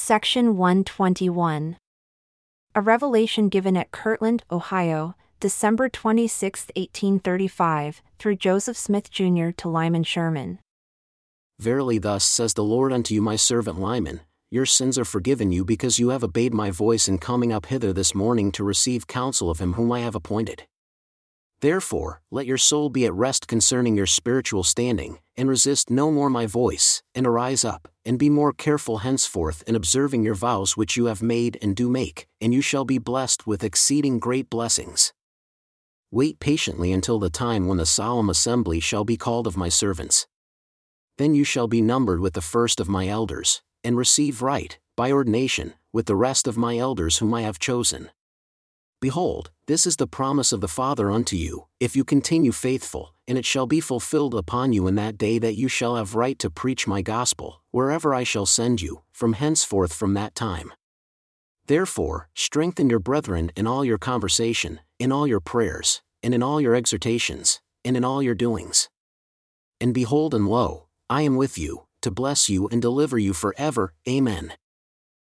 Section 0.00 0.56
121. 0.56 1.76
A 2.74 2.80
revelation 2.80 3.48
given 3.48 3.76
at 3.76 3.90
Kirtland, 3.90 4.44
Ohio, 4.50 5.16
December 5.40 5.88
26, 5.88 6.68
1835, 6.76 8.00
through 8.18 8.36
Joseph 8.36 8.76
Smith 8.76 9.10
Jr. 9.10 9.50
to 9.56 9.68
Lyman 9.68 10.04
Sherman. 10.04 10.60
Verily, 11.58 11.98
thus 11.98 12.24
says 12.24 12.54
the 12.54 12.64
Lord 12.64 12.92
unto 12.92 13.12
you, 13.12 13.20
my 13.20 13.36
servant 13.36 13.80
Lyman, 13.80 14.20
Your 14.50 14.64
sins 14.64 14.98
are 14.98 15.04
forgiven 15.04 15.50
you 15.50 15.64
because 15.64 15.98
you 15.98 16.10
have 16.10 16.24
obeyed 16.24 16.54
my 16.54 16.70
voice 16.70 17.08
in 17.08 17.18
coming 17.18 17.52
up 17.52 17.66
hither 17.66 17.92
this 17.92 18.14
morning 18.14 18.50
to 18.52 18.64
receive 18.64 19.08
counsel 19.08 19.50
of 19.50 19.58
him 19.58 19.74
whom 19.74 19.90
I 19.92 20.00
have 20.00 20.14
appointed. 20.14 20.62
Therefore, 21.60 22.22
let 22.30 22.46
your 22.46 22.56
soul 22.56 22.88
be 22.88 23.04
at 23.04 23.12
rest 23.12 23.48
concerning 23.48 23.96
your 23.96 24.06
spiritual 24.06 24.62
standing, 24.62 25.18
and 25.36 25.48
resist 25.48 25.90
no 25.90 26.12
more 26.12 26.30
my 26.30 26.46
voice, 26.46 27.02
and 27.16 27.26
arise 27.26 27.64
up, 27.64 27.88
and 28.08 28.18
be 28.18 28.30
more 28.30 28.54
careful 28.54 28.98
henceforth 28.98 29.62
in 29.66 29.76
observing 29.76 30.22
your 30.22 30.34
vows 30.34 30.78
which 30.78 30.96
you 30.96 31.04
have 31.04 31.20
made 31.20 31.58
and 31.60 31.76
do 31.76 31.90
make, 31.90 32.26
and 32.40 32.54
you 32.54 32.62
shall 32.62 32.86
be 32.86 32.96
blessed 32.96 33.46
with 33.46 33.62
exceeding 33.62 34.18
great 34.18 34.48
blessings. 34.48 35.12
Wait 36.10 36.40
patiently 36.40 36.90
until 36.90 37.18
the 37.18 37.28
time 37.28 37.66
when 37.66 37.76
the 37.76 37.84
solemn 37.84 38.30
assembly 38.30 38.80
shall 38.80 39.04
be 39.04 39.18
called 39.18 39.46
of 39.46 39.58
my 39.58 39.68
servants. 39.68 40.26
Then 41.18 41.34
you 41.34 41.44
shall 41.44 41.68
be 41.68 41.82
numbered 41.82 42.20
with 42.20 42.32
the 42.32 42.40
first 42.40 42.80
of 42.80 42.88
my 42.88 43.06
elders, 43.06 43.60
and 43.84 43.94
receive 43.94 44.40
right, 44.40 44.78
by 44.96 45.12
ordination, 45.12 45.74
with 45.92 46.06
the 46.06 46.16
rest 46.16 46.48
of 46.48 46.56
my 46.56 46.78
elders 46.78 47.18
whom 47.18 47.34
I 47.34 47.42
have 47.42 47.58
chosen. 47.58 48.10
Behold, 49.00 49.52
this 49.66 49.86
is 49.86 49.96
the 49.96 50.08
promise 50.08 50.52
of 50.52 50.60
the 50.60 50.66
Father 50.66 51.08
unto 51.08 51.36
you, 51.36 51.66
if 51.78 51.94
you 51.94 52.02
continue 52.02 52.50
faithful, 52.50 53.14
and 53.28 53.38
it 53.38 53.44
shall 53.44 53.66
be 53.66 53.80
fulfilled 53.80 54.34
upon 54.34 54.72
you 54.72 54.88
in 54.88 54.96
that 54.96 55.16
day 55.16 55.38
that 55.38 55.56
you 55.56 55.68
shall 55.68 55.94
have 55.94 56.16
right 56.16 56.36
to 56.40 56.50
preach 56.50 56.88
my 56.88 57.00
gospel, 57.00 57.62
wherever 57.70 58.12
I 58.12 58.24
shall 58.24 58.46
send 58.46 58.82
you, 58.82 59.02
from 59.12 59.34
henceforth 59.34 59.92
from 59.92 60.14
that 60.14 60.34
time. 60.34 60.72
Therefore, 61.66 62.28
strengthen 62.34 62.90
your 62.90 62.98
brethren 62.98 63.52
in 63.54 63.68
all 63.68 63.84
your 63.84 63.98
conversation, 63.98 64.80
in 64.98 65.12
all 65.12 65.28
your 65.28 65.40
prayers, 65.40 66.02
and 66.24 66.34
in 66.34 66.42
all 66.42 66.60
your 66.60 66.74
exhortations, 66.74 67.60
and 67.84 67.96
in 67.96 68.04
all 68.04 68.20
your 68.20 68.34
doings. 68.34 68.88
And 69.80 69.94
behold, 69.94 70.34
and 70.34 70.48
lo, 70.48 70.88
I 71.08 71.22
am 71.22 71.36
with 71.36 71.56
you, 71.56 71.86
to 72.02 72.10
bless 72.10 72.48
you 72.48 72.66
and 72.68 72.82
deliver 72.82 73.16
you 73.16 73.32
for 73.32 73.54
ever. 73.58 73.94
Amen. 74.08 74.54